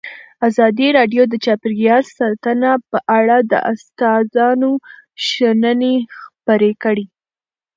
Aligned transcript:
ازادي 0.47 0.87
راډیو 0.97 1.23
د 1.29 1.33
چاپیریال 1.45 2.03
ساتنه 2.17 2.71
په 2.89 2.97
اړه 3.17 3.37
د 3.51 3.53
استادانو 3.71 4.71
شننې 5.29 5.95
خپرې 6.19 6.71
کړي. 6.83 7.05